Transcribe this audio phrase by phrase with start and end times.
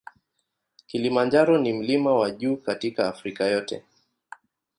[0.87, 3.83] Kilimanjaro na mlima wa juu katika Afrika yote.